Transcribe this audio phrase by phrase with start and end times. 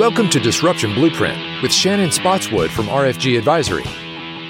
[0.00, 3.84] Welcome to Disruption Blueprint with Shannon Spotswood from RFG Advisory.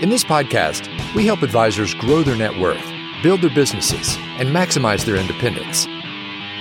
[0.00, 2.88] In this podcast, we help advisors grow their net worth,
[3.20, 5.88] build their businesses, and maximize their independence.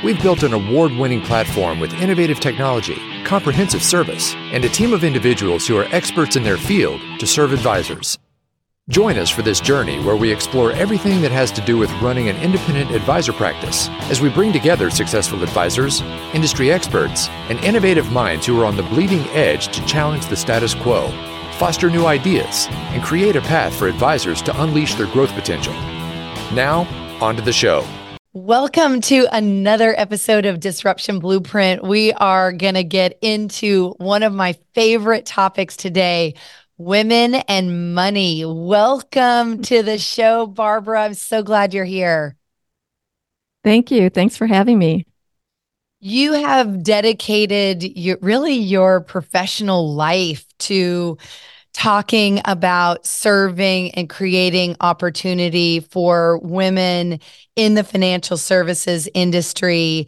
[0.03, 5.03] We've built an award winning platform with innovative technology, comprehensive service, and a team of
[5.03, 8.17] individuals who are experts in their field to serve advisors.
[8.89, 12.27] Join us for this journey where we explore everything that has to do with running
[12.27, 16.01] an independent advisor practice as we bring together successful advisors,
[16.33, 20.73] industry experts, and innovative minds who are on the bleeding edge to challenge the status
[20.73, 21.07] quo,
[21.59, 25.73] foster new ideas, and create a path for advisors to unleash their growth potential.
[26.51, 26.87] Now,
[27.21, 27.85] on to the show.
[28.33, 31.83] Welcome to another episode of Disruption Blueprint.
[31.83, 36.33] We are going to get into one of my favorite topics today
[36.79, 38.45] women and money.
[38.45, 41.03] Welcome to the show, Barbara.
[41.03, 42.37] I'm so glad you're here.
[43.65, 44.09] Thank you.
[44.09, 45.05] Thanks for having me.
[45.99, 51.17] You have dedicated your, really your professional life to
[51.73, 57.19] talking about serving and creating opportunity for women
[57.57, 60.07] in the financial services industry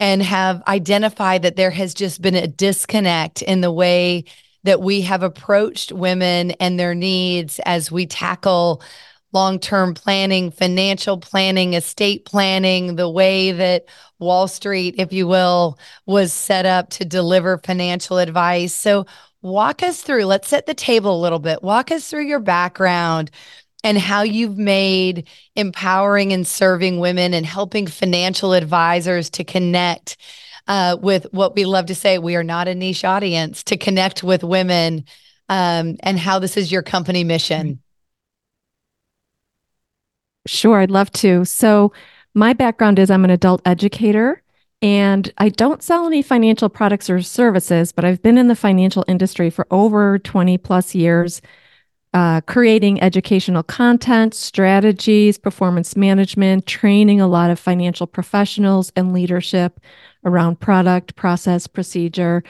[0.00, 4.24] and have identified that there has just been a disconnect in the way
[4.64, 8.82] that we have approached women and their needs as we tackle
[9.32, 13.84] long term planning, financial planning, estate planning, the way that
[14.18, 18.74] Wall Street, if you will, was set up to deliver financial advice.
[18.74, 19.06] So,
[19.42, 21.62] walk us through, let's set the table a little bit.
[21.62, 23.30] Walk us through your background
[23.84, 30.16] and how you've made empowering and serving women and helping financial advisors to connect
[30.68, 34.22] uh, with what we love to say we are not a niche audience to connect
[34.22, 35.04] with women
[35.48, 37.80] um, and how this is your company mission.
[40.46, 41.44] Sure, I'd love to.
[41.44, 41.92] So,
[42.34, 44.42] my background is I'm an adult educator
[44.80, 49.04] and I don't sell any financial products or services, but I've been in the financial
[49.08, 51.42] industry for over 20 plus years,
[52.14, 59.80] uh, creating educational content, strategies, performance management, training a lot of financial professionals and leadership
[60.24, 62.42] around product, process, procedure,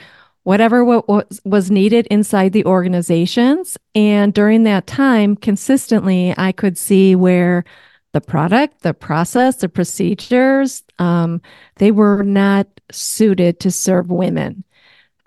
[0.43, 3.77] whatever what was, was needed inside the organizations.
[3.93, 7.65] And during that time, consistently, I could see where
[8.13, 11.41] the product, the process, the procedures, um,
[11.75, 14.63] they were not suited to serve women.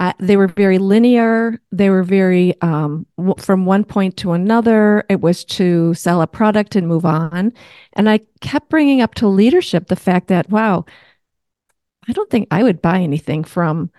[0.03, 1.61] Uh, they were very linear.
[1.71, 5.05] They were very um, w- from one point to another.
[5.09, 7.53] It was to sell a product and move on.
[7.93, 10.87] And I kept bringing up to leadership the fact that, wow,
[12.09, 13.93] I don't think I would buy anything from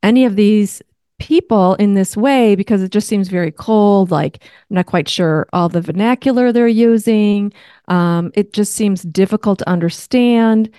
[0.00, 0.80] any of these
[1.18, 4.12] people in this way because it just seems very cold.
[4.12, 7.52] Like, I'm not quite sure all the vernacular they're using.
[7.88, 10.70] Um, it just seems difficult to understand.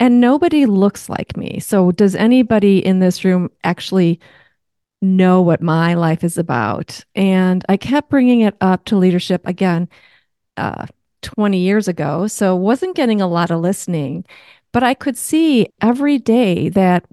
[0.00, 1.58] And nobody looks like me.
[1.60, 4.20] So, does anybody in this room actually
[5.02, 7.04] know what my life is about?
[7.14, 9.88] And I kept bringing it up to leadership again
[10.56, 10.86] uh,
[11.22, 12.28] 20 years ago.
[12.28, 14.24] So, wasn't getting a lot of listening.
[14.72, 17.04] But I could see every day that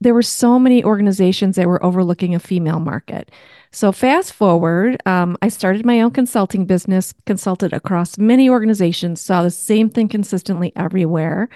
[0.00, 3.30] there were so many organizations that were overlooking a female market.
[3.72, 9.42] So, fast forward, um, I started my own consulting business, consulted across many organizations, saw
[9.42, 11.48] the same thing consistently everywhere.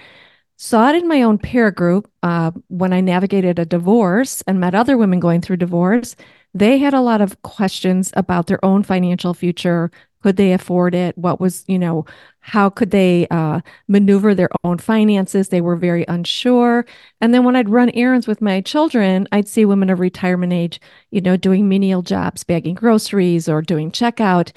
[0.60, 4.74] Saw it in my own peer group uh, when I navigated a divorce and met
[4.74, 6.16] other women going through divorce.
[6.52, 9.92] They had a lot of questions about their own financial future,
[10.22, 11.16] could they afford it?
[11.16, 12.04] What was, you know,
[12.40, 15.48] how could they uh, maneuver their own finances?
[15.48, 16.86] They were very unsure.
[17.20, 20.80] And then when I'd run errands with my children, I'd see women of retirement age,
[21.12, 24.50] you know, doing menial jobs, bagging groceries or doing checkout.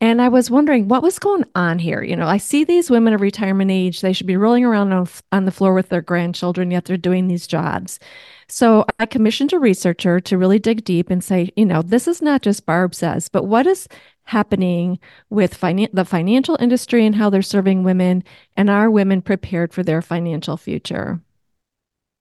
[0.00, 2.02] And I was wondering what was going on here.
[2.02, 5.08] You know, I see these women of retirement age, they should be rolling around on,
[5.32, 7.98] on the floor with their grandchildren, yet they're doing these jobs.
[8.48, 12.22] So I commissioned a researcher to really dig deep and say, you know, this is
[12.22, 13.88] not just Barb says, but what is
[14.24, 15.00] happening
[15.30, 18.22] with finan- the financial industry and how they're serving women,
[18.56, 21.20] and are women prepared for their financial future?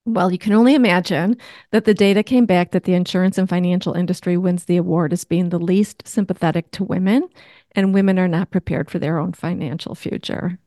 [0.08, 1.36] Well, you can only imagine
[1.72, 5.26] that the data came back that the insurance and financial industry wins the award as
[5.26, 7.28] being the least sympathetic to women,
[7.74, 10.60] and women are not prepared for their own financial future.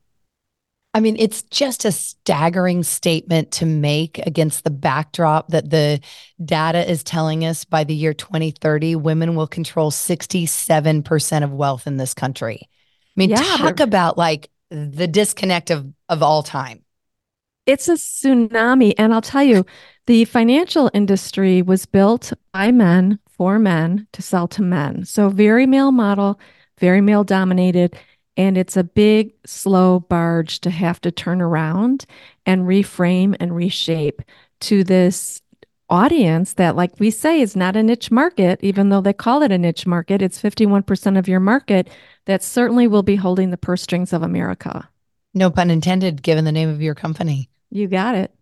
[0.93, 6.00] I mean, it's just a staggering statement to make against the backdrop that the
[6.44, 11.97] data is telling us by the year 2030, women will control 67% of wealth in
[11.97, 12.61] this country.
[12.62, 12.67] I
[13.17, 16.85] mean, yeah, talk about like the disconnect of, of all time.
[17.67, 18.95] It's a tsunami.
[18.99, 19.65] And I'll tell you,
[20.07, 25.05] the financial industry was built by men for men to sell to men.
[25.05, 26.41] So, very male model,
[26.79, 27.97] very male dominated.
[28.37, 32.07] And it's a big, slow barge to have to turn around
[32.47, 34.23] and reframe and reshape
[34.61, 35.43] to this
[35.91, 39.53] audience that, like we say, is not a niche market, even though they call it
[39.53, 41.89] a niche market, it's 51% of your market
[42.27, 44.89] that certainly will be holding the purse strings of America.
[45.35, 47.49] No pun intended, given the name of your company.
[47.71, 48.35] You got it.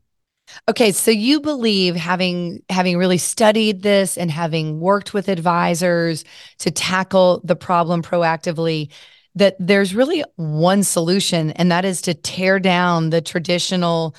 [0.68, 6.24] Okay, so you believe having having really studied this and having worked with advisors
[6.58, 8.90] to tackle the problem proactively
[9.34, 14.14] that there's really one solution and that is to tear down the traditional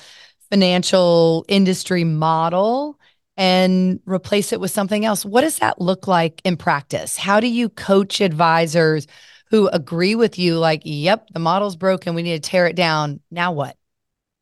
[0.50, 2.98] financial industry model
[3.36, 5.24] and replace it with something else.
[5.24, 7.16] What does that look like in practice?
[7.16, 9.06] How do you coach advisors
[9.50, 13.20] who agree with you like, "Yep, the model's broken, we need to tear it down."
[13.30, 13.76] Now what?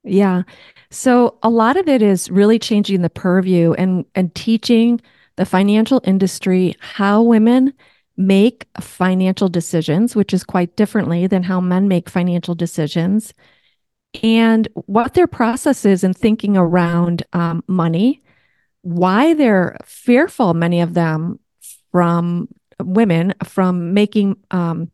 [0.04, 0.42] Yeah.
[0.90, 5.00] So a lot of it is really changing the purview and and teaching
[5.36, 7.72] the financial industry how women
[8.16, 13.32] make financial decisions, which is quite differently than how men make financial decisions,
[14.22, 18.22] and what their process is in thinking around um, money,
[18.82, 21.38] why they're fearful, many of them,
[21.92, 22.48] from
[22.82, 24.90] women from making um,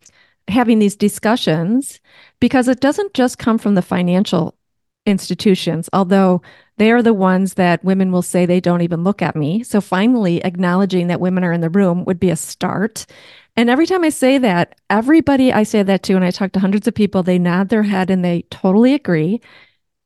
[0.49, 2.01] having these discussions
[2.41, 4.55] because it doesn't just come from the financial
[5.07, 6.43] institutions, although
[6.77, 9.63] they are the ones that women will say they don't even look at me.
[9.63, 13.07] So finally, acknowledging that women are in the room would be a start.
[13.57, 16.61] And every time I say that, everybody I say that to, and I talk to
[16.61, 19.41] hundreds of people, they nod their head and they totally agree.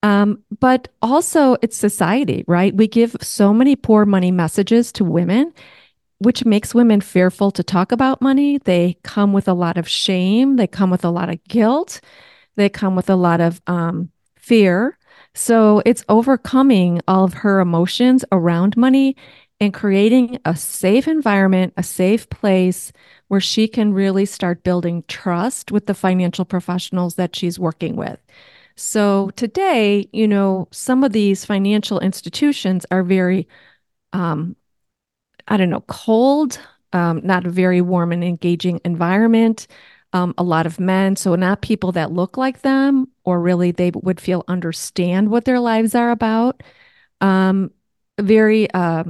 [0.03, 2.75] Um, but also, it's society, right?
[2.75, 5.53] We give so many poor money messages to women,
[6.19, 8.59] which makes women fearful to talk about money.
[8.59, 12.01] They come with a lot of shame, they come with a lot of guilt,
[12.57, 14.99] they come with a lot of um, fear.
[15.35, 19.17] So it's overcoming all of her emotions around money
[19.61, 22.93] and creating a safe environment, a safe place
[23.29, 28.19] where she can really start building trust with the financial professionals that she's working with.
[28.77, 33.49] So today, you know, some of these financial institutions are very,
[34.13, 34.57] um,
[35.49, 36.61] I don't know, cold,
[36.93, 39.67] um, not a very warm and engaging environment
[40.13, 41.17] um, a lot of men.
[41.17, 45.61] So, not people that look like them or really they would feel understand what their
[45.61, 46.63] lives are about.
[47.21, 47.73] Um,
[48.19, 49.05] very, uh,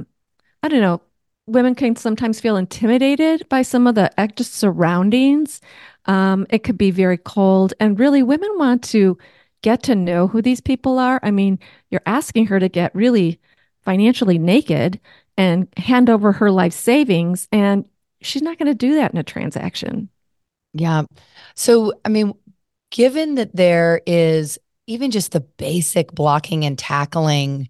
[0.63, 1.01] I don't know,
[1.47, 5.61] women can sometimes feel intimidated by some of the just surroundings.
[6.05, 7.73] Um, it could be very cold.
[7.79, 9.17] And really, women want to
[9.61, 11.19] get to know who these people are.
[11.23, 11.59] I mean,
[11.91, 13.39] you're asking her to get really
[13.83, 14.99] financially naked
[15.39, 17.47] and hand over her life savings.
[17.53, 17.87] And
[18.21, 20.09] she's not going to do that in a transaction.
[20.73, 21.03] Yeah.
[21.55, 22.33] So, I mean,
[22.91, 27.69] given that there is even just the basic blocking and tackling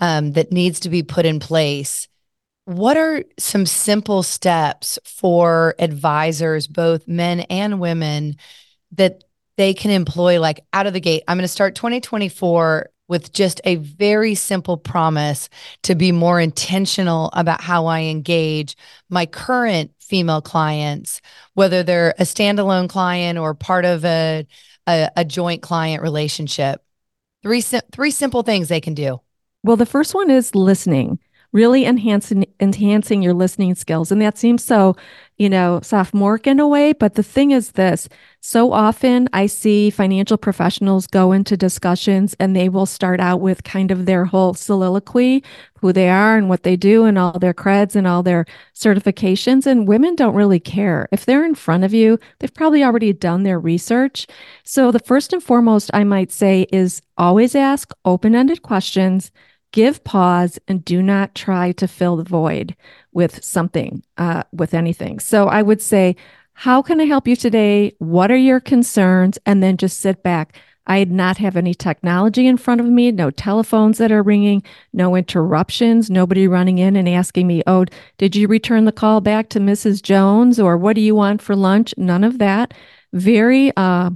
[0.00, 2.08] um, that needs to be put in place,
[2.66, 8.36] what are some simple steps for advisors, both men and women,
[8.92, 9.24] that
[9.56, 11.22] they can employ like out of the gate?
[11.26, 15.48] I'm going to start 2024 with just a very simple promise
[15.82, 18.76] to be more intentional about how I engage
[19.08, 21.20] my current female clients,
[21.54, 24.46] whether they're a standalone client or part of a,
[24.86, 26.82] a, a joint client relationship.
[27.42, 29.20] Three, three simple things they can do.
[29.62, 31.18] Well, the first one is listening
[31.52, 34.12] really enhancing enhancing your listening skills.
[34.12, 34.96] And that seems so
[35.38, 38.08] you know sophomoric in a way but the thing is this
[38.40, 43.62] so often i see financial professionals go into discussions and they will start out with
[43.62, 45.42] kind of their whole soliloquy
[45.80, 49.64] who they are and what they do and all their creds and all their certifications.
[49.64, 51.08] And women don't really care.
[51.12, 54.26] If they're in front of you they've probably already done their research.
[54.64, 59.30] So the first and foremost i might say is always ask open-ended questions
[59.72, 62.74] give pause and do not try to fill the void
[63.12, 65.18] with something, uh, with anything.
[65.18, 66.16] So I would say,
[66.54, 67.94] how can I help you today?
[67.98, 69.38] What are your concerns?
[69.46, 70.58] And then just sit back.
[70.88, 74.62] I did not have any technology in front of me, no telephones that are ringing,
[74.92, 77.84] no interruptions, nobody running in and asking me, Oh,
[78.16, 80.02] did you return the call back to Mrs.
[80.02, 80.58] Jones?
[80.58, 81.92] Or what do you want for lunch?
[81.98, 82.72] None of that.
[83.12, 84.10] Very, uh,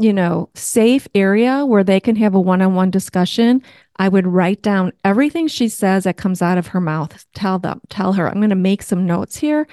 [0.00, 3.62] you know, safe area where they can have a one on one discussion.
[3.96, 7.24] I would write down everything she says that comes out of her mouth.
[7.34, 9.66] Tell them, tell her, I'm going to make some notes here.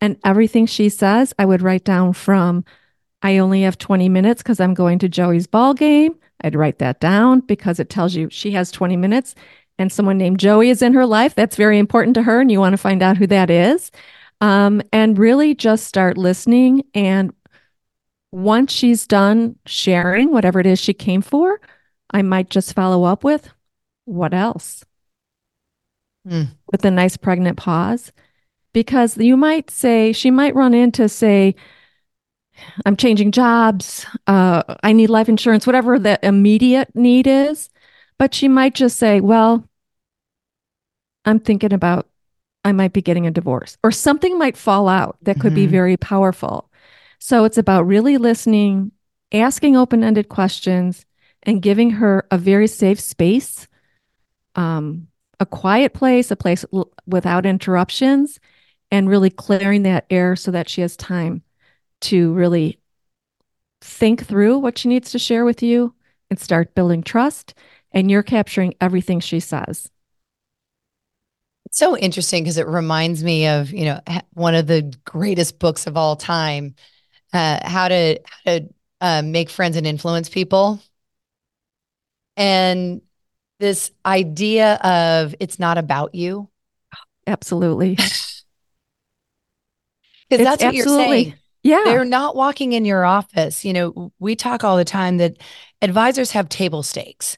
[0.00, 2.64] And everything she says, I would write down from,
[3.22, 6.16] I only have 20 minutes because I'm going to Joey's ball game.
[6.42, 9.34] I'd write that down because it tells you she has 20 minutes
[9.78, 11.34] and someone named Joey is in her life.
[11.34, 12.40] That's very important to her.
[12.40, 13.90] And you want to find out who that is.
[14.40, 16.82] Um, and really just start listening.
[16.94, 17.32] And
[18.32, 21.60] once she's done sharing whatever it is she came for,
[22.10, 23.48] I might just follow up with,
[24.04, 24.84] what else?
[26.26, 26.48] Mm.
[26.70, 28.12] With a nice pregnant pause.
[28.72, 31.54] Because you might say, she might run into, say,
[32.86, 37.70] I'm changing jobs, uh, I need life insurance, whatever the immediate need is.
[38.18, 39.68] But she might just say, Well,
[41.24, 42.08] I'm thinking about
[42.64, 45.62] I might be getting a divorce or something might fall out that could mm-hmm.
[45.62, 46.70] be very powerful.
[47.18, 48.92] So it's about really listening,
[49.32, 51.04] asking open ended questions,
[51.44, 53.66] and giving her a very safe space,
[54.54, 55.08] um,
[55.40, 58.38] a quiet place, a place l- without interruptions,
[58.90, 61.42] and really clearing that air so that she has time
[62.02, 62.78] to really
[63.80, 65.94] think through what she needs to share with you
[66.30, 67.54] and start building trust.
[67.92, 69.90] And you're capturing everything she says.
[71.66, 74.00] It's so interesting because it reminds me of, you know,
[74.32, 76.74] one of the greatest books of all time,
[77.32, 78.68] uh, how to how to
[79.00, 80.80] uh, make friends and influence people.
[82.36, 83.02] And
[83.62, 86.50] this idea of it's not about you.
[87.26, 87.96] Absolutely.
[90.28, 91.34] Because that's what you're saying.
[91.62, 91.82] Yeah.
[91.84, 93.66] They're not walking in your office.
[93.66, 95.36] You know, we talk all the time that
[95.82, 97.36] advisors have table stakes.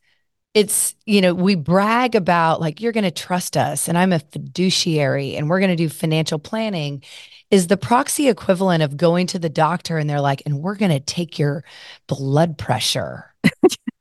[0.54, 4.21] It's, you know, we brag about like, you're going to trust us and I'm a
[4.21, 7.02] fiduciary and we're going to do financial planning
[7.50, 10.93] is the proxy equivalent of going to the doctor and they're like, and we're going
[10.93, 11.64] to take your
[12.07, 13.35] blood pressure.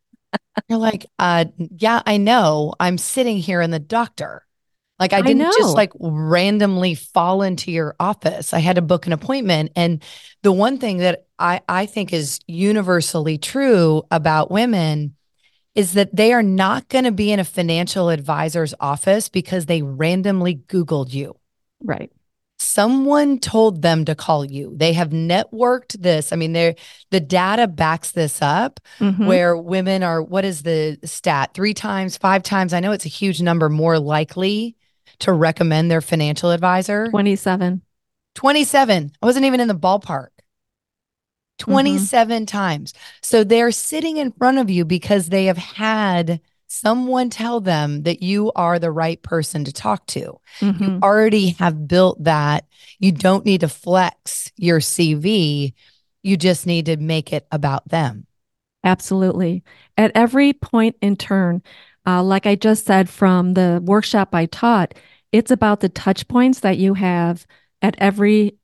[0.67, 2.73] you're like, uh, yeah, I know.
[2.79, 4.45] I'm sitting here in the doctor.
[4.99, 8.53] Like I didn't I just like randomly fall into your office.
[8.53, 9.71] I had to book an appointment.
[9.75, 10.03] And
[10.43, 15.15] the one thing that I, I think is universally true about women
[15.75, 19.81] is that they are not going to be in a financial advisor's office because they
[19.81, 21.35] randomly Googled you.
[21.83, 22.11] Right.
[22.63, 24.73] Someone told them to call you.
[24.75, 26.31] They have networked this.
[26.31, 26.75] I mean, they
[27.11, 29.25] the data backs this up mm-hmm.
[29.25, 31.51] where women are, what is the stat?
[31.53, 32.73] Three times, five times.
[32.73, 34.75] I know it's a huge number more likely
[35.19, 37.09] to recommend their financial advisor?
[37.09, 37.81] 27.
[38.35, 39.11] 27.
[39.21, 40.27] I wasn't even in the ballpark.
[41.59, 42.45] 27 mm-hmm.
[42.45, 42.93] times.
[43.21, 46.41] So they're sitting in front of you because they have had
[46.73, 50.39] someone tell them that you are the right person to talk to.
[50.59, 50.83] Mm-hmm.
[50.83, 52.65] You already have built that.
[52.99, 55.73] You don't need to flex your CV.
[56.23, 58.25] You just need to make it about them.
[58.83, 59.63] Absolutely.
[59.97, 61.61] At every point in turn,
[62.07, 64.95] uh, like I just said from the workshop I taught,
[65.31, 67.45] it's about the touch points that you have
[67.81, 68.55] at every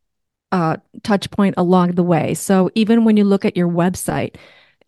[0.52, 2.34] uh, touch point along the way.
[2.34, 4.36] So even when you look at your website,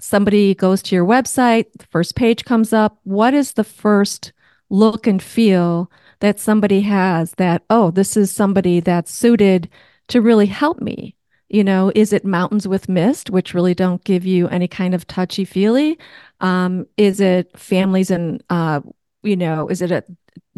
[0.02, 3.00] somebody goes to your website, the first page comes up.
[3.04, 4.34] What is the first
[4.70, 9.70] look and feel that somebody has that, oh, this is somebody that's suited
[10.08, 11.16] to really help me?
[11.50, 15.06] You know, is it mountains with mist, which really don't give you any kind of
[15.06, 16.00] touchy feely?
[16.40, 18.82] Um, is it families and, uh,
[19.22, 20.04] you know, is it a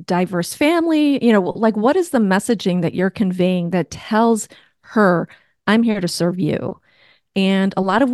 [0.05, 1.23] diverse family?
[1.25, 4.47] You know, like what is the messaging that you're conveying that tells
[4.81, 5.27] her,
[5.65, 6.79] I'm here to serve you?
[7.35, 8.11] And a lot of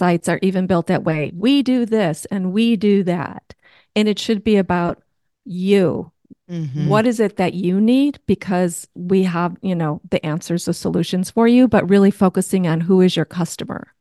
[0.00, 1.32] websites are even built that way.
[1.34, 3.54] We do this and we do that.
[3.94, 5.02] And it should be about
[5.44, 6.12] you,
[6.50, 6.88] Mm-hmm.
[6.88, 8.18] What is it that you need?
[8.26, 12.80] Because we have, you know, the answers, the solutions for you, but really focusing on
[12.80, 13.94] who is your customer.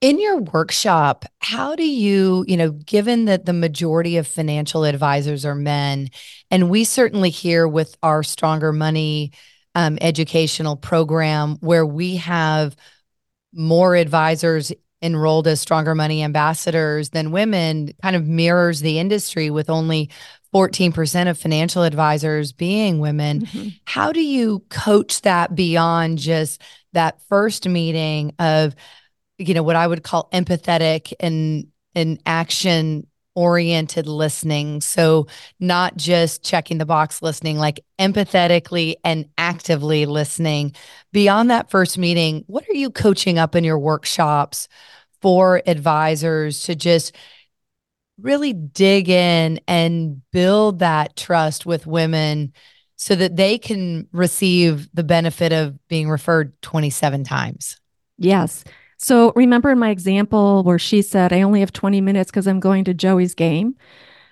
[0.00, 5.44] In your workshop, how do you, you know, given that the majority of financial advisors
[5.44, 6.08] are men,
[6.50, 9.32] and we certainly hear with our Stronger Money
[9.74, 12.74] um, educational program where we have
[13.52, 19.68] more advisors enrolled as stronger money ambassadors than women kind of mirrors the industry with
[19.68, 20.08] only
[20.54, 23.40] 14% of financial advisors being women.
[23.40, 23.68] Mm-hmm.
[23.84, 28.74] How do you coach that beyond just that first meeting of,
[29.38, 34.80] you know, what I would call empathetic and, and action oriented listening.
[34.80, 35.26] So
[35.58, 40.74] not just checking the box listening, like empathetically and actively listening.
[41.12, 44.68] Beyond that first meeting, what are you coaching up in your workshops
[45.20, 47.14] for advisors to just
[48.20, 52.52] really dig in and build that trust with women
[52.96, 57.80] so that they can receive the benefit of being referred 27 times.
[58.16, 58.62] Yes.
[59.02, 62.60] So remember in my example where she said, I only have 20 minutes because I'm
[62.60, 63.74] going to Joey's game.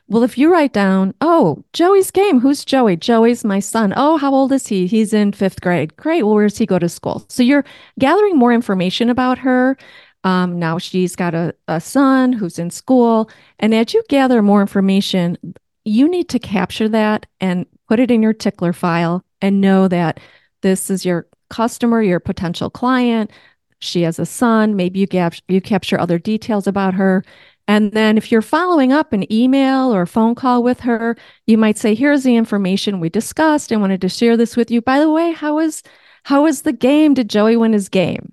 [0.06, 2.96] Well, if you write down, oh, Joey's game, who's Joey?
[2.96, 3.92] Joey's my son.
[3.96, 4.86] Oh, how old is he?
[4.86, 5.96] He's in fifth grade.
[5.96, 6.22] Great.
[6.22, 7.24] Well, where does he go to school?
[7.28, 7.64] So you're
[7.98, 9.76] gathering more information about her.
[10.22, 13.28] Um, now she's got a, a son who's in school.
[13.58, 15.36] And as you gather more information,
[15.84, 20.20] you need to capture that and put it in your tickler file and know that
[20.62, 23.30] this is your customer, your potential client.
[23.80, 24.76] She has a son.
[24.76, 27.24] Maybe you, gap- you capture other details about her.
[27.68, 31.56] And then if you're following up an email or a phone call with her, you
[31.58, 33.72] might say, here's the information we discussed.
[33.72, 34.80] I wanted to share this with you.
[34.82, 35.82] By the way, how is
[36.24, 37.14] how is the game?
[37.14, 38.32] Did Joey win his game?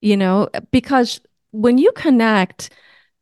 [0.00, 1.20] you know, because
[1.52, 2.70] when you connect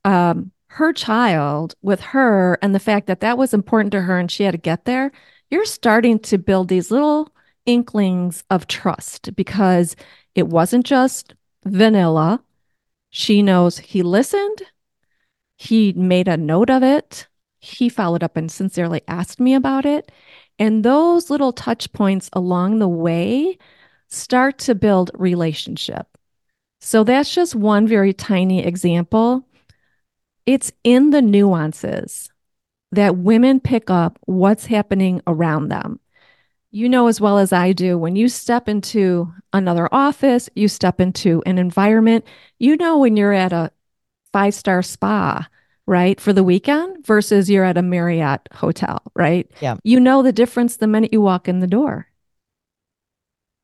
[0.04, 4.30] um, her child with her and the fact that that was important to her and
[4.30, 5.12] she had to get there,
[5.50, 7.32] you're starting to build these little
[7.66, 9.94] inklings of trust because
[10.34, 11.34] it wasn't just
[11.64, 12.42] vanilla.
[13.10, 14.62] She knows he listened,
[15.56, 17.28] he made a note of it,
[17.60, 20.10] he followed up and sincerely asked me about it.
[20.58, 23.58] And those little touch points along the way
[24.08, 26.06] start to build relationship.
[26.80, 29.46] So that's just one very tiny example.
[30.46, 32.30] It's in the nuances
[32.90, 36.00] that women pick up what's happening around them.
[36.72, 41.00] You know, as well as I do, when you step into another office, you step
[41.00, 42.24] into an environment,
[42.58, 43.70] you know, when you're at a
[44.32, 45.46] five star spa,
[45.86, 49.50] right, for the weekend versus you're at a Marriott hotel, right?
[49.60, 49.76] Yeah.
[49.84, 52.08] You know the difference the minute you walk in the door.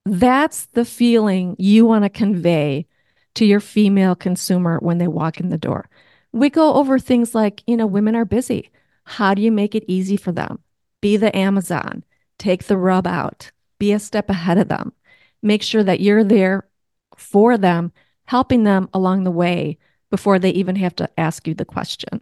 [0.04, 2.86] That's the feeling you want to convey
[3.34, 5.88] to your female consumer when they walk in the door.
[6.32, 8.70] We go over things like, you know, women are busy.
[9.04, 10.58] How do you make it easy for them?
[11.00, 12.04] Be the Amazon,
[12.38, 14.92] take the rub out, be a step ahead of them.
[15.42, 16.68] Make sure that you're there
[17.16, 17.92] for them,
[18.24, 19.78] helping them along the way
[20.10, 22.20] before they even have to ask you the question.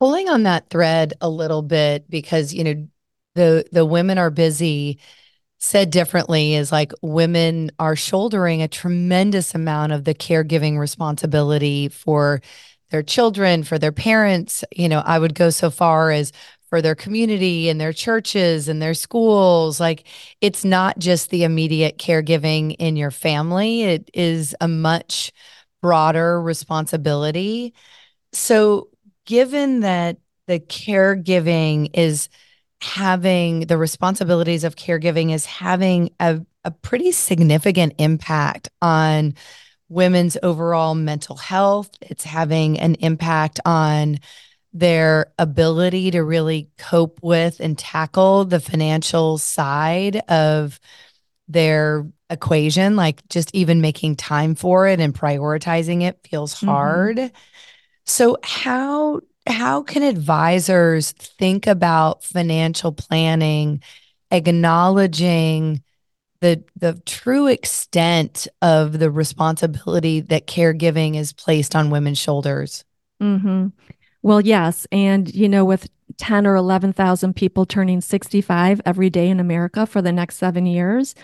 [0.00, 2.88] Pulling on that thread a little bit because, you know,
[3.34, 4.98] the the women are busy
[5.58, 12.40] said differently is like women are shouldering a tremendous amount of the caregiving responsibility for
[12.90, 14.64] their children, for their parents.
[14.74, 16.32] You know, I would go so far as
[16.68, 19.80] for their community and their churches and their schools.
[19.80, 20.06] Like
[20.40, 25.32] it's not just the immediate caregiving in your family, it is a much
[25.80, 27.74] broader responsibility.
[28.32, 28.88] So,
[29.26, 32.28] given that the caregiving is
[32.80, 39.34] having the responsibilities of caregiving is having a, a pretty significant impact on
[39.88, 41.90] women's overall mental health.
[42.02, 44.18] It's having an impact on
[44.78, 50.78] their ability to really cope with and tackle the financial side of
[51.48, 56.68] their equation, like just even making time for it and prioritizing it feels mm-hmm.
[56.68, 57.16] hard.
[57.16, 57.36] Mm-hmm.
[58.04, 63.82] So, how how can advisors think about financial planning,
[64.30, 65.82] acknowledging
[66.40, 72.84] the the true extent of the responsibility that caregiving is placed on women's shoulders?
[73.20, 73.68] Mm-hmm.
[74.22, 79.28] Well, yes, and you know, with ten or eleven thousand people turning sixty-five every day
[79.28, 81.14] in America for the next seven years,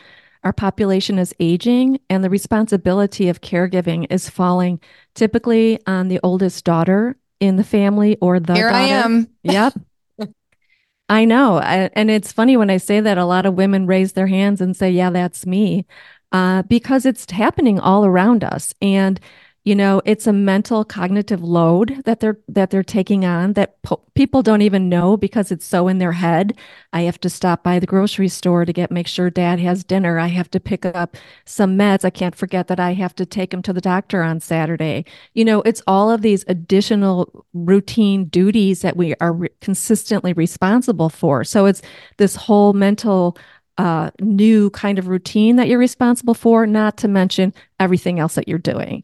[0.45, 4.81] our population is aging, and the responsibility of caregiving is falling
[5.15, 8.77] typically on the oldest daughter in the family or the Here daughter.
[8.77, 9.29] I am.
[9.43, 9.75] Yep.
[11.11, 11.59] I know.
[11.59, 14.63] I, and it's funny when I say that a lot of women raise their hands
[14.63, 15.85] and say, yeah, that's me,
[16.33, 18.75] uh, because it's happening all around us.
[18.81, 19.21] And
[19.65, 24.03] you know it's a mental cognitive load that they're that they're taking on that po-
[24.15, 26.57] people don't even know because it's so in their head.
[26.93, 30.19] I have to stop by the grocery store to get make sure dad has dinner.
[30.19, 32.05] I have to pick up some meds.
[32.05, 35.05] I can't forget that i have to take him to the doctor on saturday.
[35.33, 41.09] You know it's all of these additional routine duties that we are re- consistently responsible
[41.09, 41.43] for.
[41.45, 41.83] So it's
[42.19, 43.37] this whole mental
[43.79, 48.47] uh, new kind of routine that you're responsible for, not to mention everything else that
[48.47, 49.03] you're doing.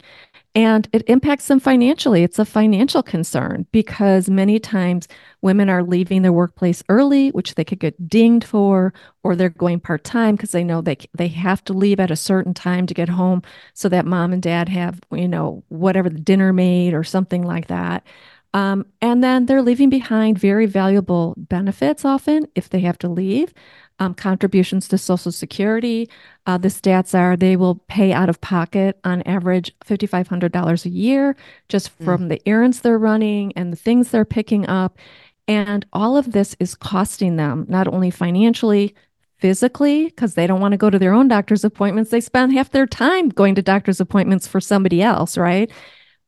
[0.54, 2.24] And it impacts them financially.
[2.24, 5.06] It's a financial concern because many times
[5.42, 9.78] women are leaving their workplace early, which they could get dinged for, or they're going
[9.78, 12.94] part time because they know they they have to leave at a certain time to
[12.94, 13.42] get home
[13.74, 17.68] so that mom and dad have you know whatever the dinner made or something like
[17.68, 18.04] that.
[18.52, 23.54] Um, and then they're leaving behind very valuable benefits often if they have to leave
[24.00, 26.08] um, contributions to Social Security.
[26.46, 31.36] Uh, the stats are they will pay out of pocket on average $5,500 a year
[31.68, 32.04] just mm.
[32.04, 34.98] from the errands they're running and the things they're picking up.
[35.46, 38.94] And all of this is costing them not only financially,
[39.38, 42.10] physically, because they don't want to go to their own doctor's appointments.
[42.10, 45.70] They spend half their time going to doctor's appointments for somebody else, right?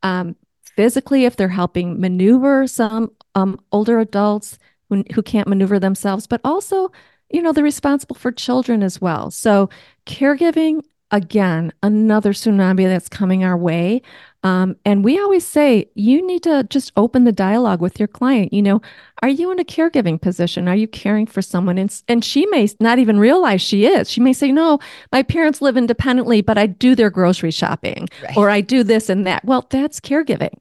[0.03, 0.37] Um,
[0.77, 4.59] physically, if they're helping maneuver some um, older adults
[4.89, 6.91] who, who can't maneuver themselves, but also
[7.33, 9.31] you know, they're responsible for children as well.
[9.31, 9.71] So,
[10.07, 14.03] caregiving, again, another tsunami that's coming our way.
[14.45, 18.53] Um, and we always say you need to just open the dialogue with your client.
[18.53, 18.83] You know,
[19.23, 20.67] are you in a caregiving position?
[20.67, 21.79] Are you caring for someone?
[21.79, 24.11] And, and she may not even realize she is.
[24.11, 24.81] She may say, No,
[25.13, 28.37] my parents live independently, but I do their grocery shopping right.
[28.37, 29.45] or I do this and that.
[29.45, 30.55] Well, that's caregiving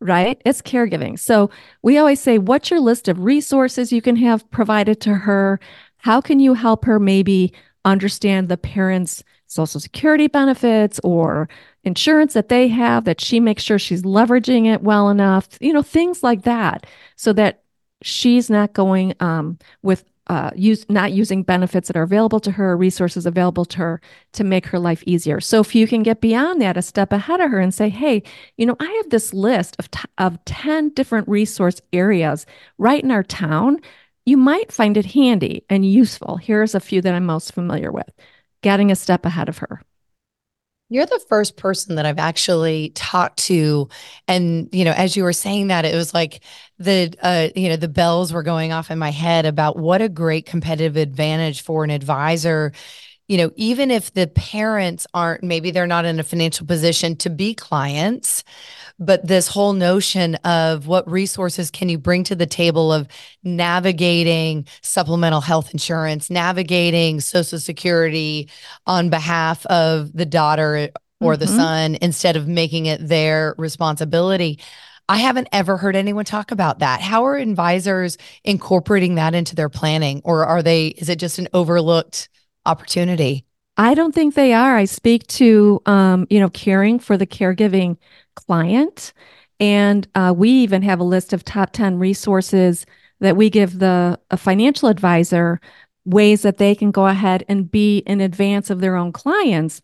[0.00, 0.40] right?
[0.44, 1.18] It's caregiving.
[1.18, 1.50] So
[1.82, 5.58] we always say, what's your list of resources you can have provided to her?
[5.98, 7.52] How can you help her maybe
[7.84, 11.48] understand the parents' social security benefits or
[11.84, 15.82] insurance that they have that she makes sure she's leveraging it well enough, you know,
[15.82, 17.62] things like that, so that
[18.02, 22.76] she's not going um, with uh, use not using benefits that are available to her,
[22.76, 24.00] resources available to her
[24.32, 25.40] to make her life easier.
[25.40, 28.22] So if you can get beyond that, a step ahead of her and say, "Hey,
[28.56, 32.46] you know, I have this list of t- of ten different resource areas
[32.78, 33.80] right in our town.
[34.24, 36.36] You might find it handy and useful.
[36.38, 38.10] Here's a few that I'm most familiar with."
[38.62, 39.82] Getting a step ahead of her.
[40.88, 43.88] You're the first person that I've actually talked to.
[44.28, 46.44] And, you know, as you were saying that, it was like
[46.78, 50.08] the, uh, you know, the bells were going off in my head about what a
[50.08, 52.72] great competitive advantage for an advisor.
[53.28, 57.30] You know, even if the parents aren't, maybe they're not in a financial position to
[57.30, 58.44] be clients,
[58.98, 63.08] but this whole notion of what resources can you bring to the table of
[63.42, 68.48] navigating supplemental health insurance, navigating social security
[68.86, 71.40] on behalf of the daughter or mm-hmm.
[71.40, 74.58] the son instead of making it their responsibility.
[75.08, 77.00] I haven't ever heard anyone talk about that.
[77.00, 81.48] How are advisors incorporating that into their planning or are they is it just an
[81.52, 82.28] overlooked
[82.66, 83.44] opportunity?
[83.76, 84.76] I don't think they are.
[84.76, 87.98] I speak to um, you know, caring for the caregiving
[88.34, 89.12] client.
[89.60, 92.86] And uh, we even have a list of top 10 resources
[93.20, 95.60] that we give the a financial advisor
[96.04, 99.82] ways that they can go ahead and be in advance of their own clients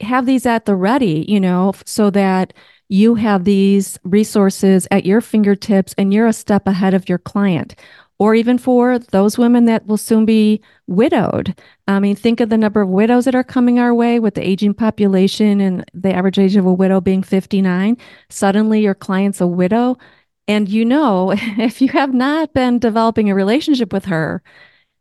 [0.00, 2.52] have these at the ready you know so that
[2.90, 7.74] you have these resources at your fingertips and you're a step ahead of your client
[8.18, 11.54] or even for those women that will soon be widowed.
[11.88, 14.46] I mean, think of the number of widows that are coming our way with the
[14.46, 17.96] aging population and the average age of a widow being 59.
[18.28, 19.98] Suddenly, your client's a widow.
[20.46, 24.42] And you know, if you have not been developing a relationship with her,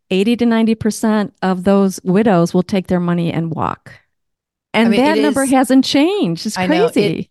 [0.09, 3.93] 80 to 90% of those widows will take their money and walk.
[4.73, 6.45] And I mean, that number is, hasn't changed.
[6.45, 7.01] It's crazy.
[7.01, 7.29] It,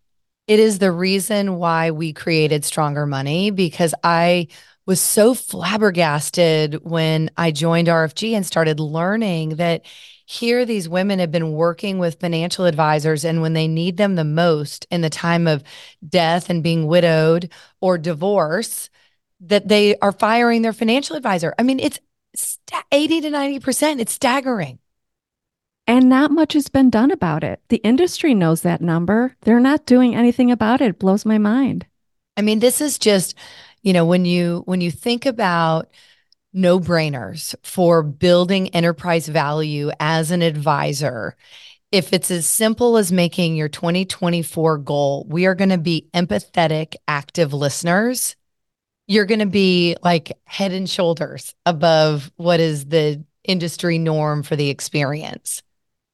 [0.48, 4.48] it is the reason why we created Stronger Money because I
[4.86, 9.84] was so flabbergasted when I joined RFG and started learning that
[10.26, 14.24] here these women have been working with financial advisors and when they need them the
[14.24, 15.62] most in the time of
[16.06, 18.88] death and being widowed or divorce
[19.40, 21.54] that they are firing their financial advisor.
[21.58, 21.98] I mean, it's
[22.90, 24.00] 80 to 90%.
[24.00, 24.78] It's staggering.
[25.86, 27.60] And not much has been done about it.
[27.68, 29.36] The industry knows that number.
[29.42, 30.90] They're not doing anything about it.
[30.90, 31.86] It blows my mind.
[32.36, 33.34] I mean, this is just
[33.82, 35.88] you know when you when you think about
[36.52, 41.36] no brainers for building enterprise value as an advisor
[41.90, 46.94] if it's as simple as making your 2024 goal we are going to be empathetic
[47.06, 48.34] active listeners.
[49.06, 54.56] You're going to be like head and shoulders above what is the industry norm for
[54.56, 55.62] the experience.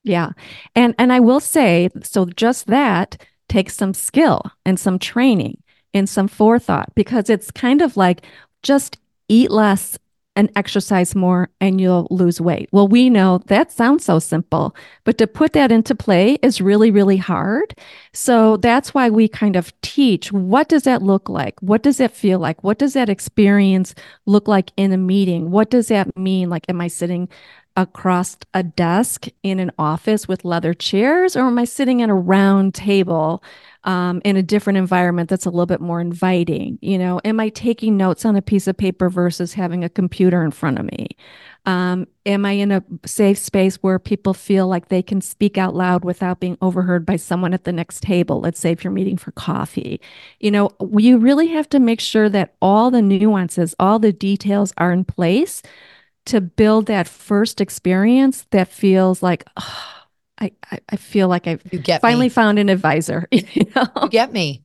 [0.02, 0.30] Yeah.
[0.74, 5.62] And and i will say so just that takes some skill and some training
[5.94, 8.22] and some forethought because it's kind of like
[8.62, 8.98] just
[9.28, 9.98] eat less
[10.38, 12.68] and exercise more and you'll lose weight.
[12.70, 14.72] Well, we know that sounds so simple,
[15.02, 17.74] but to put that into play is really, really hard.
[18.12, 21.60] So that's why we kind of teach what does that look like?
[21.60, 22.62] What does that feel like?
[22.62, 23.96] What does that experience
[24.26, 25.50] look like in a meeting?
[25.50, 26.48] What does that mean?
[26.48, 27.28] Like, am I sitting
[27.78, 32.14] across a desk in an office with leather chairs or am I sitting at a
[32.14, 33.42] round table?
[33.84, 36.78] um, in a different environment that's a little bit more inviting?
[36.82, 40.44] You know, am I taking notes on a piece of paper versus having a computer
[40.44, 41.08] in front of me?
[41.64, 45.74] Um, am I in a safe space where people feel like they can speak out
[45.74, 48.40] loud without being overheard by someone at the next table?
[48.40, 50.00] Let's say if you're meeting for coffee.
[50.40, 54.72] You know, you really have to make sure that all the nuances, all the details
[54.76, 55.62] are in place
[56.28, 59.84] to build that first experience that feels like, oh,
[60.40, 60.52] I,
[60.88, 62.28] I feel like I've you get finally me.
[62.28, 63.28] found an advisor.
[63.32, 63.86] You, know?
[64.02, 64.62] you get me.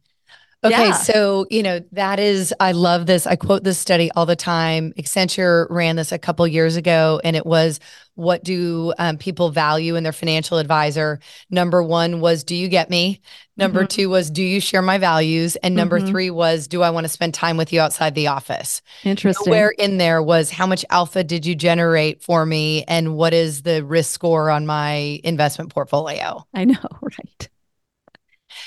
[0.64, 0.94] Okay, yeah.
[0.94, 3.28] so you know that is I love this.
[3.28, 4.94] I quote this study all the time.
[4.98, 7.80] Accenture ran this a couple years ago, and it was
[8.16, 11.20] what do um, people value in their financial advisor?
[11.50, 13.22] Number one was do you get me?
[13.58, 13.88] Number mm-hmm.
[13.88, 15.56] two was do you share my values?
[15.58, 16.10] And number mm-hmm.
[16.10, 18.82] three was do I want to spend time with you outside the office?
[19.04, 19.50] Interesting.
[19.50, 23.64] Where in there was how much alpha did you generate for me, and what is
[23.64, 26.46] the risk score on my investment portfolio?
[26.54, 27.50] I know, right?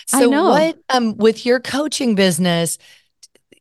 [0.07, 2.79] So what um with your coaching business,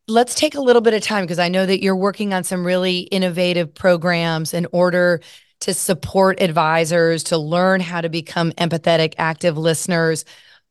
[0.08, 2.66] let's take a little bit of time because I know that you're working on some
[2.66, 5.22] really innovative programs in order
[5.62, 10.26] to support advisors to learn how to become empathetic active listeners.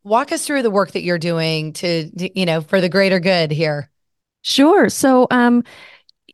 [0.04, 3.20] Walk us through the work that you're doing to, to you know, for the greater
[3.20, 3.90] good here.
[4.42, 4.88] Sure.
[4.88, 5.64] So um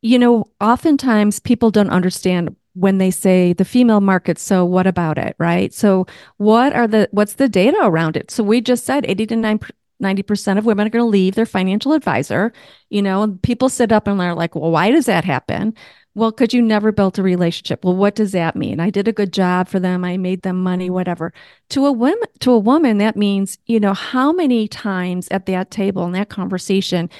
[0.02, 5.18] you know, oftentimes people don't understand when they say the female market so what about
[5.18, 5.72] it right?
[5.72, 6.06] So
[6.38, 8.30] what are the what's the data around it?
[8.30, 9.58] So we just said 80 to
[10.02, 12.52] 90% of women are going to leave their financial advisor.
[12.88, 15.74] You know people sit up and they're like well why does that happen?
[16.14, 17.84] Well because you never built a relationship.
[17.84, 18.80] Well what does that mean?
[18.80, 20.04] I did a good job for them.
[20.04, 21.34] I made them money whatever.
[21.70, 25.70] To a woman to a woman that means you know how many times at that
[25.70, 27.10] table in that conversation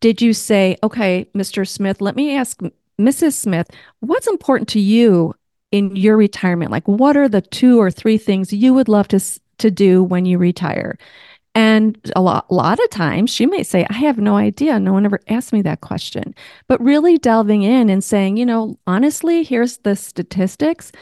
[0.00, 2.60] did you say okay mr smith let me ask
[3.00, 3.34] Mrs.
[3.34, 3.68] Smith,
[4.00, 5.34] what's important to you
[5.70, 6.70] in your retirement?
[6.70, 9.20] Like, what are the two or three things you would love to,
[9.58, 10.98] to do when you retire?
[11.54, 14.78] And a lot, a lot of times she may say, I have no idea.
[14.78, 16.34] No one ever asked me that question.
[16.68, 20.92] But really delving in and saying, you know, honestly, here's the statistics.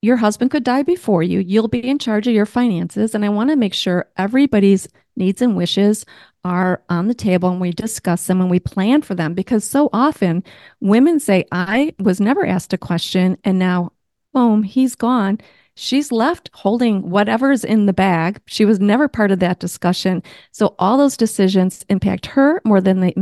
[0.00, 1.40] Your husband could die before you.
[1.40, 3.12] You'll be in charge of your finances.
[3.12, 6.06] And I want to make sure everybody's needs and wishes
[6.48, 9.90] are on the table and we discuss them and we plan for them because so
[9.92, 10.42] often
[10.80, 13.92] women say, I was never asked a question and now,
[14.32, 15.38] boom, he's gone.
[15.74, 18.40] She's left holding whatever's in the bag.
[18.46, 20.22] She was never part of that discussion.
[20.50, 23.14] So all those decisions impact her more than they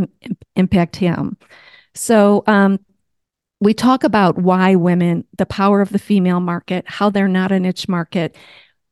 [0.55, 1.37] impact him.
[1.95, 2.79] So, um,
[3.61, 7.61] we talk about why women, the power of the female market, how they're not a
[7.61, 8.37] niche market,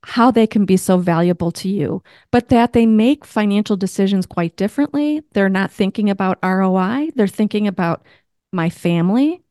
[0.07, 4.57] how they can be so valuable to you, but that they make financial decisions quite
[4.57, 5.23] differently.
[5.33, 8.05] They're not thinking about ROI, they're thinking about
[8.53, 9.43] my family,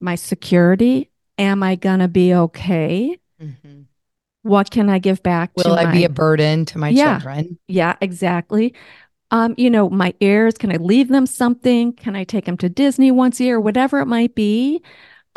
[0.00, 1.10] my security.
[1.36, 3.18] Am I going to be okay?
[3.40, 3.82] Mm-hmm.
[4.42, 5.52] What can I give back?
[5.56, 5.92] Will I my...
[5.92, 7.58] be a burden to my yeah, children?
[7.68, 8.74] Yeah, exactly.
[9.30, 11.92] Um, you know, my heirs, can I leave them something?
[11.92, 13.60] Can I take them to Disney once a year?
[13.60, 14.82] Whatever it might be.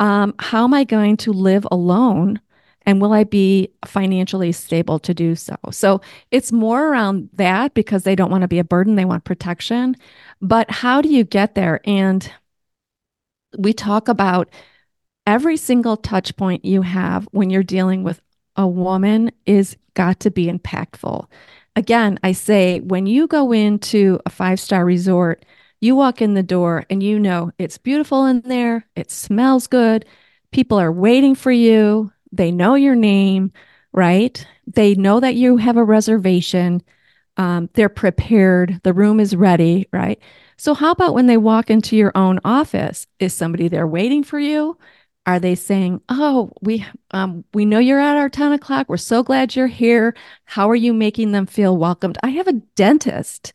[0.00, 2.40] Um, how am I going to live alone
[2.86, 5.56] and will I be financially stable to do so?
[5.70, 9.24] So it's more around that because they don't want to be a burden, they want
[9.24, 9.96] protection.
[10.40, 11.80] But how do you get there?
[11.84, 12.30] And
[13.56, 14.48] we talk about
[15.26, 18.20] every single touch point you have when you're dealing with
[18.56, 21.26] a woman is got to be impactful.
[21.76, 25.44] Again, I say when you go into a five star resort,
[25.80, 30.04] you walk in the door and you know it's beautiful in there, it smells good,
[30.52, 33.52] people are waiting for you, they know your name,
[33.92, 34.44] right?
[34.66, 36.82] They know that you have a reservation.
[37.36, 38.80] Um, they're prepared.
[38.82, 40.20] The room is ready, right?
[40.56, 43.06] So, how about when they walk into your own office?
[43.18, 44.78] Is somebody there waiting for you?
[45.26, 48.88] Are they saying, "Oh, we um, we know you're at our ten o'clock.
[48.88, 50.14] We're so glad you're here.
[50.44, 53.52] How are you making them feel welcomed?" I have a dentist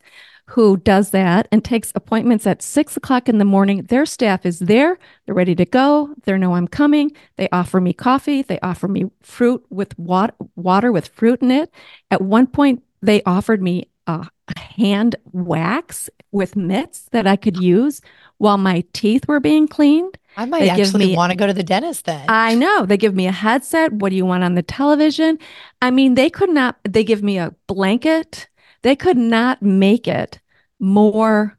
[0.51, 3.83] who does that and takes appointments at six o'clock in the morning.
[3.83, 7.11] Their staff is there, they're ready to go, they know I'm coming.
[7.35, 11.71] They offer me coffee, they offer me fruit with water, water with fruit in it.
[12.11, 18.01] At one point, they offered me a hand wax with mitts that I could use
[18.37, 20.17] while my teeth were being cleaned.
[20.37, 22.25] I might they actually me, want to go to the dentist then.
[22.29, 22.85] I know.
[22.85, 23.91] They give me a headset.
[23.91, 25.39] What do you want on the television?
[25.81, 28.47] I mean, they could not, they give me a blanket
[28.87, 30.39] they could not make it
[30.79, 31.57] more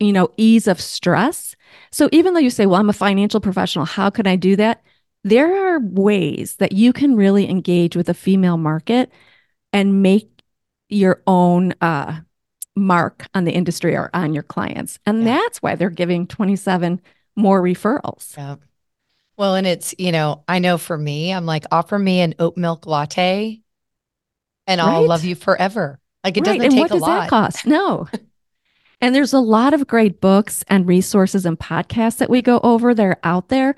[0.00, 1.54] you know ease of stress.
[1.90, 4.82] So even though you say well i'm a financial professional how can i do that?
[5.22, 9.10] There are ways that you can really engage with a female market
[9.72, 10.28] and make
[10.88, 12.20] your own uh,
[12.76, 14.98] mark on the industry or on your clients.
[15.06, 15.36] And yeah.
[15.36, 17.00] that's why they're giving 27
[17.36, 18.36] more referrals.
[18.36, 18.56] Yeah.
[19.36, 22.56] Well and it's you know i know for me i'm like offer me an oat
[22.56, 23.63] milk latte
[24.66, 24.88] and right?
[24.88, 26.00] I'll love you forever.
[26.22, 26.58] Like it right.
[26.58, 27.20] doesn't and take what does lot.
[27.22, 27.66] That cost?
[27.66, 28.08] No.
[29.00, 32.94] and there's a lot of great books and resources and podcasts that we go over.
[32.94, 33.76] They're out there.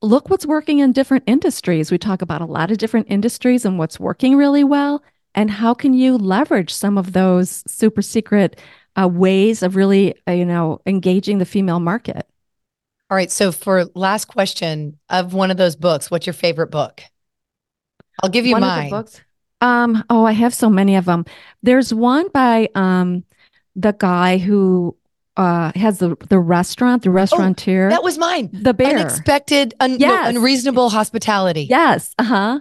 [0.00, 1.90] Look what's working in different industries.
[1.90, 5.02] We talk about a lot of different industries and what's working really well.
[5.34, 8.60] And how can you leverage some of those super secret
[9.00, 12.26] uh, ways of really, uh, you know, engaging the female market?
[13.10, 13.30] All right.
[13.30, 17.02] So for last question of one of those books, what's your favorite book?
[18.22, 18.90] I'll give you one mine.
[18.90, 19.20] books.
[19.60, 21.24] Um, oh, I have so many of them.
[21.62, 23.24] There's one by um
[23.74, 24.96] the guy who
[25.36, 27.86] uh has the the restaurant, the restaurateur.
[27.86, 28.50] Oh, that was mine.
[28.52, 28.98] The bear.
[28.98, 30.32] Unexpected, un- yes.
[30.32, 31.62] no, unreasonable hospitality.
[31.62, 32.14] Yes.
[32.18, 32.60] Uh-huh.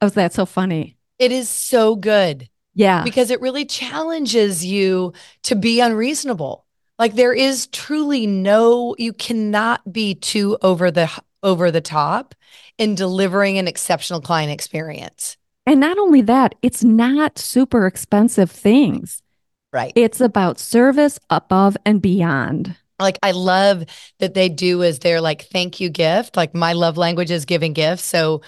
[0.00, 0.96] Oh, that's so funny.
[1.18, 2.48] It is so good.
[2.74, 3.04] Yeah.
[3.04, 5.12] Because it really challenges you
[5.44, 6.66] to be unreasonable.
[6.98, 11.10] Like there is truly no you cannot be too over the
[11.42, 12.34] over the top
[12.78, 15.36] in delivering an exceptional client experience.
[15.66, 19.22] And not only that, it's not super expensive things.
[19.72, 19.92] Right.
[19.96, 22.76] It's about service above and beyond.
[23.00, 23.84] Like I love
[24.20, 26.36] that they do as their like thank you gift.
[26.36, 28.04] Like my love language is giving gifts.
[28.04, 28.42] So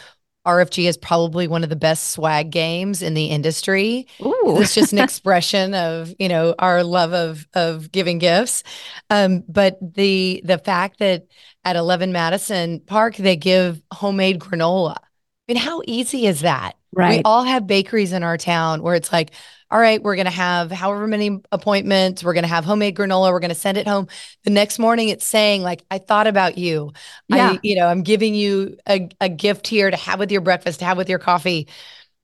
[0.47, 4.07] RFG is probably one of the best swag games in the industry.
[4.25, 4.59] Ooh.
[4.61, 8.63] It's just an expression of, you know, our love of of giving gifts.
[9.11, 11.27] Um, but the the fact that
[11.65, 14.97] at 11 Madison Park they give homemade granola.
[14.99, 16.77] I mean, how easy is that?
[16.93, 17.19] Right.
[17.19, 19.33] We all have bakeries in our town where it's like,
[19.71, 23.33] all right, we're going to have however many appointments, we're going to have homemade granola,
[23.33, 24.07] we're going to send it home.
[24.45, 26.93] The next morning it's saying like I thought about you.
[27.29, 27.53] Yeah.
[27.53, 30.79] I, you know, I'm giving you a, a gift here to have with your breakfast,
[30.79, 31.67] to have with your coffee.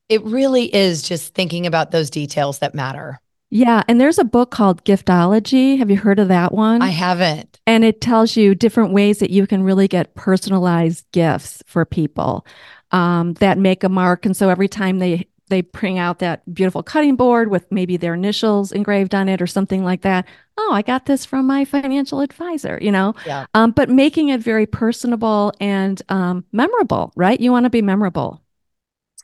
[0.09, 3.21] It really is just thinking about those details that matter.
[3.51, 3.83] Yeah.
[3.89, 5.79] And there's a book called Giftology.
[5.79, 6.81] Have you heard of that one?
[6.81, 7.61] I haven't.
[7.67, 12.47] and it tells you different ways that you can really get personalized gifts for people
[12.93, 14.25] um, that make a mark.
[14.27, 18.15] And so every time they they bring out that beautiful cutting board with maybe their
[18.15, 20.27] initials engraved on it or something like that.
[20.57, 23.15] Oh, I got this from my financial advisor, you know?
[23.27, 23.45] Yeah.
[23.53, 27.39] Um, but making it very personable and um, memorable, right?
[27.39, 28.43] You want to be memorable.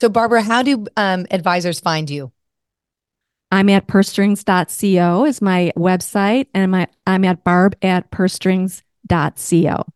[0.00, 2.30] So Barbara, how do um, advisors find you?
[3.50, 9.86] I'm at pursestrings.co is my website, and my, I'm at barb at pursestrings.co.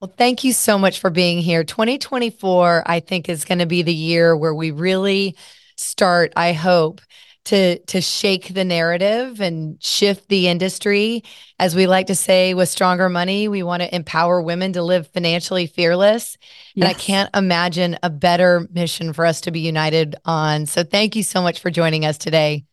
[0.00, 1.64] Well, thank you so much for being here.
[1.64, 5.36] 2024, I think, is going to be the year where we really
[5.76, 7.00] start, I hope,
[7.46, 11.24] to to shake the narrative and shift the industry.
[11.58, 15.08] As we like to say with stronger money, we want to empower women to live
[15.08, 16.36] financially fearless.
[16.76, 20.66] And I can't imagine a better mission for us to be united on.
[20.66, 22.66] So thank you so much for joining us today.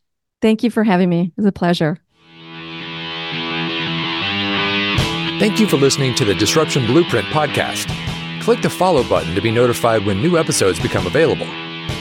[0.43, 1.33] Thank you for having me.
[1.35, 2.04] It was a pleasure.
[5.37, 7.91] Thank you for listening to the Disruption Blueprint podcast.
[8.41, 11.45] Click the follow button to be notified when new episodes become available.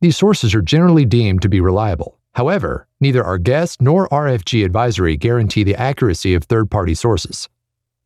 [0.00, 2.18] These sources are generally deemed to be reliable.
[2.34, 7.48] However, neither our guest nor RFG advisory guarantee the accuracy of third party sources.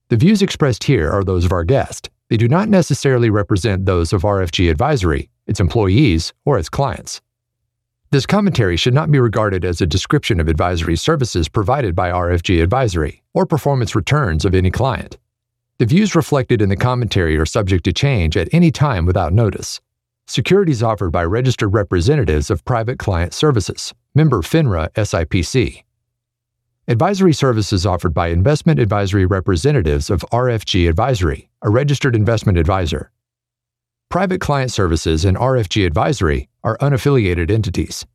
[0.08, 2.10] The views expressed here are those of our guest.
[2.28, 7.20] They do not necessarily represent those of RFG Advisory, its employees, or its clients.
[8.10, 12.62] This commentary should not be regarded as a description of advisory services provided by RFG
[12.62, 15.18] Advisory or performance returns of any client.
[15.76, 19.82] The views reflected in the commentary are subject to change at any time without notice.
[20.26, 25.82] Securities offered by registered representatives of Private Client Services, member FINRA SIPC.
[26.88, 33.10] Advisory services offered by investment advisory representatives of RFG Advisory, a registered investment advisor.
[34.10, 38.06] Private Client Services and RFG Advisory are unaffiliated entities.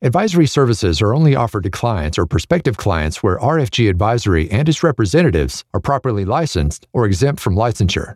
[0.00, 4.84] Advisory services are only offered to clients or prospective clients where RFG Advisory and its
[4.84, 8.14] representatives are properly licensed or exempt from licensure.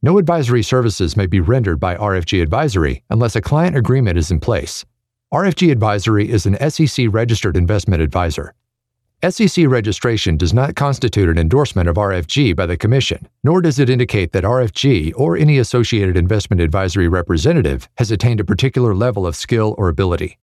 [0.00, 4.38] No advisory services may be rendered by RFG Advisory unless a client agreement is in
[4.38, 4.84] place.
[5.34, 8.54] RFG Advisory is an SEC registered investment advisor.
[9.26, 13.90] SEC registration does not constitute an endorsement of RFG by the Commission, nor does it
[13.90, 19.34] indicate that RFG or any associated investment advisory representative has attained a particular level of
[19.34, 20.36] skill or ability.